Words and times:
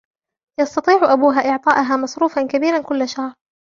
يستطيع 0.59 1.13
أبوها 1.13 1.49
إعطاءها 1.49 1.97
مصروفا 1.97 2.47
كبيرا 2.47 2.81
كل 2.81 3.09
شهر. 3.09 3.33